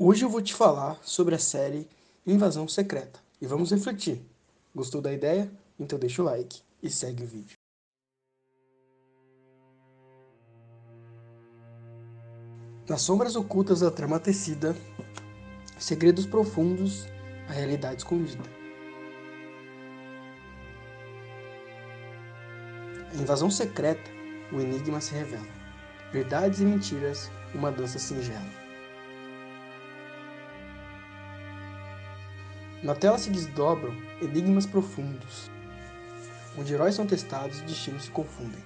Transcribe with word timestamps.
Hoje 0.00 0.24
eu 0.24 0.30
vou 0.30 0.40
te 0.40 0.54
falar 0.54 0.96
sobre 1.02 1.34
a 1.34 1.40
série 1.40 1.84
Invasão 2.24 2.68
Secreta 2.68 3.18
e 3.40 3.48
vamos 3.48 3.72
refletir. 3.72 4.24
Gostou 4.72 5.00
da 5.00 5.12
ideia? 5.12 5.50
Então 5.76 5.98
deixa 5.98 6.22
o 6.22 6.24
like 6.24 6.60
e 6.80 6.88
segue 6.88 7.24
o 7.24 7.26
vídeo. 7.26 7.56
Nas 12.88 13.02
sombras 13.02 13.34
ocultas 13.34 13.80
da 13.80 13.90
trama 13.90 14.20
tecida, 14.20 14.76
segredos 15.80 16.26
profundos, 16.26 17.04
a 17.48 17.52
realidade 17.52 17.96
escondida. 17.96 18.44
A 23.10 23.16
invasão 23.16 23.50
secreta, 23.50 24.08
o 24.52 24.60
enigma 24.60 25.00
se 25.00 25.12
revela. 25.12 25.48
Verdades 26.12 26.60
e 26.60 26.64
mentiras, 26.64 27.28
uma 27.52 27.72
dança 27.72 27.98
singela. 27.98 28.57
Na 32.82 32.94
tela 32.94 33.18
se 33.18 33.30
desdobram 33.30 33.92
enigmas 34.22 34.64
profundos, 34.64 35.50
onde 36.56 36.72
heróis 36.72 36.94
são 36.94 37.06
testados 37.06 37.58
e 37.58 37.64
destinos 37.64 38.04
se 38.04 38.10
confundem. 38.10 38.62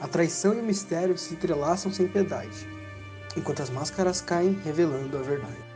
A 0.00 0.06
traição 0.06 0.54
e 0.54 0.60
o 0.60 0.62
mistério 0.62 1.18
se 1.18 1.34
entrelaçam 1.34 1.92
sem 1.92 2.06
piedade, 2.06 2.68
enquanto 3.36 3.60
as 3.60 3.70
máscaras 3.70 4.20
caem 4.20 4.60
revelando 4.64 5.18
a 5.18 5.22
verdade. 5.22 5.72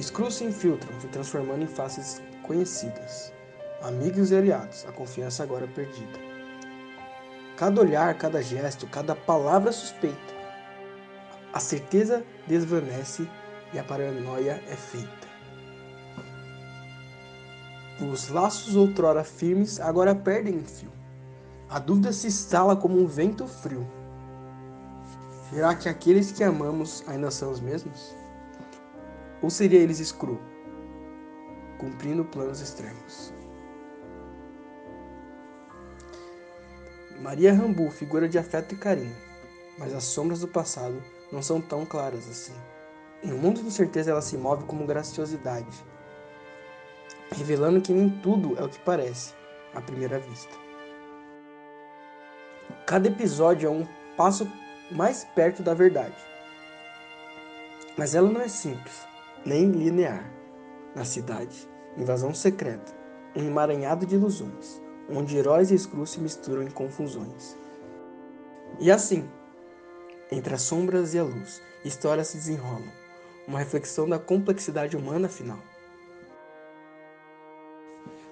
Screws 0.00 0.34
se 0.34 0.44
infiltram, 0.44 1.00
se 1.00 1.06
transformando 1.08 1.62
em 1.62 1.68
faces 1.68 2.20
conhecidas. 2.42 3.32
Amigos 3.82 4.32
e 4.32 4.36
aliados, 4.36 4.84
a 4.88 4.92
confiança 4.92 5.44
agora 5.44 5.68
perdida. 5.68 6.18
Cada 7.56 7.80
olhar, 7.80 8.16
cada 8.18 8.42
gesto, 8.42 8.88
cada 8.88 9.14
palavra 9.14 9.70
suspeita. 9.70 10.34
A 11.52 11.60
certeza 11.60 12.24
desvanece 12.48 13.28
e 13.72 13.78
a 13.78 13.84
paranoia 13.84 14.62
é 14.68 14.76
feita. 14.76 15.32
Os 18.00 18.28
laços 18.28 18.74
outrora 18.74 19.22
firmes 19.22 19.80
agora 19.80 20.14
perdem 20.14 20.62
fio. 20.64 20.90
A 21.68 21.78
dúvida 21.78 22.12
se 22.12 22.26
instala 22.26 22.76
como 22.76 22.98
um 22.98 23.06
vento 23.06 23.46
frio. 23.46 23.86
Será 25.48 25.74
que 25.74 25.88
aqueles 25.88 26.32
que 26.32 26.42
amamos 26.42 27.04
ainda 27.06 27.30
são 27.30 27.50
os 27.50 27.60
mesmos? 27.60 28.16
Ou 29.40 29.50
seria 29.50 29.80
eles 29.80 29.98
escuro, 29.98 30.40
cumprindo 31.78 32.24
planos 32.24 32.60
extremos? 32.60 33.32
Maria 37.20 37.54
Rambu, 37.54 37.90
figura 37.90 38.28
de 38.28 38.38
afeto 38.38 38.74
e 38.74 38.78
carinho, 38.78 39.16
mas 39.78 39.94
as 39.94 40.04
sombras 40.04 40.40
do 40.40 40.48
passado 40.48 41.00
não 41.30 41.40
são 41.40 41.60
tão 41.60 41.86
claras 41.86 42.28
assim. 42.28 42.54
Em 43.24 43.32
um 43.32 43.38
mundo 43.38 43.60
de 43.60 43.68
incerteza, 43.68 44.10
ela 44.10 44.20
se 44.20 44.36
move 44.36 44.64
como 44.64 44.84
graciosidade, 44.84 45.84
revelando 47.30 47.80
que 47.80 47.92
nem 47.92 48.10
tudo 48.10 48.58
é 48.58 48.64
o 48.64 48.68
que 48.68 48.80
parece 48.80 49.32
à 49.72 49.80
primeira 49.80 50.18
vista. 50.18 50.52
Cada 52.84 53.06
episódio 53.06 53.68
é 53.68 53.70
um 53.70 53.86
passo 54.16 54.50
mais 54.90 55.24
perto 55.36 55.62
da 55.62 55.72
verdade. 55.72 56.16
Mas 57.96 58.14
ela 58.14 58.28
não 58.28 58.40
é 58.40 58.48
simples, 58.48 59.06
nem 59.46 59.70
linear. 59.70 60.28
Na 60.94 61.04
cidade, 61.04 61.68
invasão 61.96 62.34
secreta, 62.34 62.92
um 63.36 63.46
emaranhado 63.46 64.04
de 64.04 64.16
ilusões, 64.16 64.82
onde 65.08 65.36
heróis 65.36 65.70
e 65.70 65.74
escuros 65.74 66.10
se 66.10 66.20
misturam 66.20 66.62
em 66.62 66.70
confusões. 66.70 67.56
E 68.80 68.90
assim, 68.90 69.30
entre 70.30 70.54
as 70.54 70.62
sombras 70.62 71.14
e 71.14 71.18
a 71.18 71.22
luz, 71.22 71.62
histórias 71.84 72.28
se 72.28 72.36
desenrolam, 72.36 73.01
uma 73.46 73.58
reflexão 73.58 74.08
da 74.08 74.18
complexidade 74.18 74.96
humana 74.96 75.26
afinal. 75.26 75.58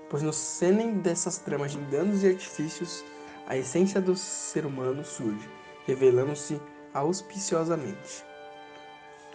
Pois 0.08 0.22
no 0.22 0.33
cênem 0.33 0.98
dessas 0.98 1.39
tramas 1.39 1.73
de 1.73 1.79
enganos 1.79 2.23
e 2.23 2.29
artifícios, 2.29 3.05
a 3.46 3.57
essência 3.57 4.01
do 4.01 4.17
ser 4.17 4.67
humano 4.67 5.05
surge, 5.05 5.48
revelando-se 5.86 6.61
auspiciosamente. 6.92 8.24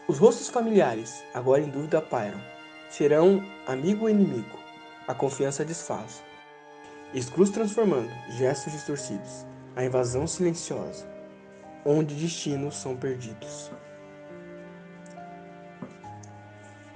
Os 0.08 0.18
rostos 0.18 0.50
familiares, 0.50 1.24
agora 1.34 1.62
em 1.62 1.70
dúvida 1.70 2.02
pairam, 2.02 2.40
serão 2.90 3.44
amigo 3.66 4.04
ou 4.04 4.10
inimigo, 4.10 4.60
a 5.08 5.14
confiança 5.14 5.66
desfaz. 5.66 6.24
Exclus 7.14 7.50
transformando, 7.50 8.10
gestos 8.32 8.74
distorcidos, 8.74 9.46
a 9.76 9.84
invasão 9.84 10.28
silenciosa, 10.28 11.08
onde 11.86 12.16
destinos 12.16 12.76
são 12.76 12.96
perdidos. 12.96 13.72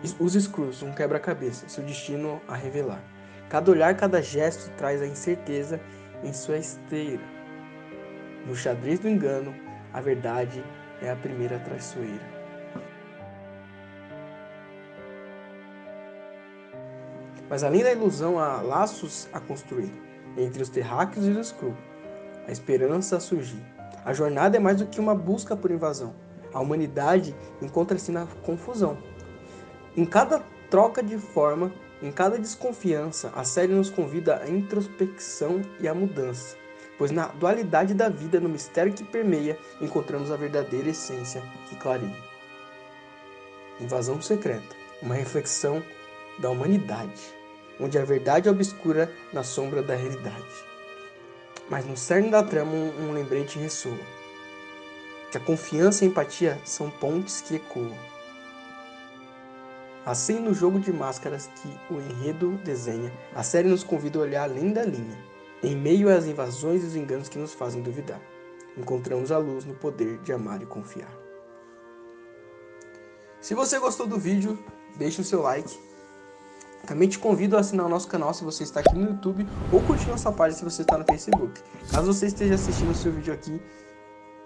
Os 0.02 0.34
Screws, 0.34 0.82
um 0.82 0.94
quebra-cabeça, 0.94 1.68
seu 1.68 1.84
destino 1.84 2.42
a 2.48 2.56
revelar. 2.56 3.04
Cada 3.50 3.70
olhar, 3.70 3.98
cada 3.98 4.22
gesto 4.22 4.72
traz 4.78 5.02
a 5.02 5.06
incerteza 5.06 5.80
em 6.24 6.32
sua 6.32 6.58
esteira. 6.58 7.24
No 8.46 8.56
xadrez 8.56 9.00
do 9.00 9.10
engano, 9.10 9.54
a 9.92 10.00
verdade 10.00 10.64
é 11.02 11.12
a 11.12 11.18
primeira 11.18 11.60
traiçoeira. 11.60 12.40
Mas 17.50 17.64
além 17.66 17.84
da 17.84 17.92
ilusão, 17.92 18.40
há 18.40 18.62
laços 18.62 19.28
a 19.34 19.40
construir 19.42 19.92
entre 20.38 20.64
os 20.64 20.70
terráqueos 20.70 21.26
e 21.26 21.32
os 21.32 21.48
Skrull. 21.48 21.76
A 22.48 22.52
esperança 22.52 23.18
a 23.18 23.20
surgir. 23.20 23.62
A 24.06 24.14
jornada 24.14 24.56
é 24.56 24.60
mais 24.62 24.78
do 24.78 24.86
que 24.86 25.00
uma 25.00 25.14
busca 25.14 25.58
por 25.58 25.72
invasão. 25.72 26.16
A 26.54 26.60
humanidade 26.62 27.36
encontra-se 27.62 28.12
na 28.12 28.26
confusão 28.44 28.98
em 30.00 30.06
cada 30.06 30.42
troca 30.70 31.04
de 31.04 31.18
forma, 31.18 31.74
em 32.02 32.10
cada 32.10 32.40
desconfiança, 32.40 33.34
a 33.36 33.44
série 33.44 33.74
nos 33.74 33.90
convida 33.90 34.38
à 34.38 34.50
introspecção 34.50 35.62
e 35.78 35.90
à 35.90 35.94
mudança, 35.94 36.56
pois 36.98 37.12
na 37.12 37.28
dualidade 37.28 37.94
da 37.94 38.08
vida, 38.08 38.40
no 38.40 38.48
mistério 38.48 38.94
que 38.94 39.04
permeia, 39.04 39.60
encontramos 39.82 40.32
a 40.32 40.38
verdadeira 40.38 40.88
essência 40.88 41.44
que 41.68 41.76
clareia. 41.76 42.16
Invasão 43.82 44.22
secreta, 44.22 44.74
uma 45.02 45.16
reflexão 45.16 45.84
da 46.40 46.50
humanidade, 46.50 47.22
onde 47.78 48.00
a 48.00 48.06
verdade 48.06 48.48
é 48.48 48.52
obscura 48.52 49.14
na 49.34 49.44
sombra 49.44 49.84
da 49.84 49.96
realidade. 49.96 50.66
Mas 51.70 51.86
no 51.86 51.98
cerne 51.98 52.30
da 52.30 52.42
trama 52.42 52.72
um, 52.72 53.12
lembrete 53.12 53.60
ressoa, 53.60 54.00
que 55.30 55.38
a 55.38 55.42
confiança 55.42 56.06
e 56.06 56.08
a 56.08 56.10
empatia 56.10 56.58
são 56.64 56.90
pontes 56.90 57.42
que 57.42 57.58
ecoam 57.58 58.19
Assim, 60.06 60.40
no 60.40 60.54
jogo 60.54 60.80
de 60.80 60.92
máscaras 60.92 61.48
que 61.48 61.94
o 61.94 62.00
enredo 62.00 62.58
desenha, 62.64 63.12
a 63.36 63.44
série 63.44 63.68
nos 63.68 63.84
convida 63.84 64.18
a 64.18 64.22
olhar 64.22 64.44
além 64.44 64.72
da 64.72 64.84
linha. 64.84 65.18
Em 65.62 65.76
meio 65.76 66.10
às 66.10 66.26
invasões 66.26 66.84
e 66.84 66.88
os 66.88 66.96
enganos 66.96 67.28
que 67.28 67.38
nos 67.38 67.54
fazem 67.54 67.82
duvidar, 67.82 68.22
encontramos 68.78 69.32
a 69.32 69.38
luz 69.38 69.66
no 69.66 69.76
poder 69.76 70.18
de 70.20 70.32
amar 70.32 70.62
e 70.62 70.66
confiar. 70.66 71.12
Se 73.42 73.54
você 73.54 73.78
gostou 73.78 74.08
do 74.08 74.18
vídeo, 74.18 74.58
deixe 74.98 75.20
o 75.20 75.24
seu 75.24 75.42
like. 75.42 75.78
Também 76.88 77.10
te 77.10 77.20
convido 77.20 77.58
a 77.58 77.60
assinar 77.60 77.86
o 77.86 77.90
nosso 77.90 78.08
canal 78.08 78.34
se 78.34 78.44
você 78.44 78.64
está 78.64 78.80
aqui 78.80 78.96
no 78.96 79.10
YouTube 79.10 79.46
ou 79.72 79.82
curtir 79.82 80.10
nossa 80.10 80.32
página 80.32 80.58
se 80.58 80.64
você 80.64 80.82
está 80.82 80.98
no 80.98 81.06
Facebook. 81.06 81.62
Caso 81.92 82.14
você 82.14 82.28
esteja 82.28 82.56
assistindo 82.56 82.92
o 82.92 82.96
seu 82.96 83.12
vídeo 83.12 83.34
aqui 83.34 83.62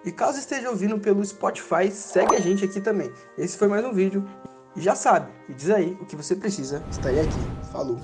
e 0.03 0.11
caso 0.11 0.37
esteja 0.37 0.69
ouvindo 0.69 0.99
pelo 0.99 1.23
Spotify, 1.23 1.89
segue 1.91 2.35
a 2.35 2.39
gente 2.39 2.65
aqui 2.65 2.81
também. 2.81 3.11
Esse 3.37 3.57
foi 3.57 3.67
mais 3.67 3.85
um 3.85 3.93
vídeo. 3.93 4.25
E 4.75 4.81
já 4.81 4.95
sabe, 4.95 5.31
e 5.47 5.53
diz 5.53 5.69
aí 5.69 5.97
o 6.01 6.05
que 6.05 6.15
você 6.15 6.35
precisa, 6.35 6.83
está 6.89 7.09
aí 7.09 7.19
aqui. 7.19 7.71
Falou! 7.71 7.99